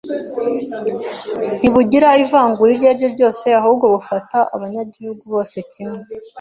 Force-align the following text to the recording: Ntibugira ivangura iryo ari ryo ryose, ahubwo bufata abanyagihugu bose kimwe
Ntibugira 1.59 2.09
ivangura 2.23 2.69
iryo 2.73 2.87
ari 2.91 2.97
ryo 2.99 3.09
ryose, 3.15 3.45
ahubwo 3.59 3.85
bufata 3.93 4.37
abanyagihugu 4.55 5.23
bose 5.33 5.55
kimwe 5.71 5.99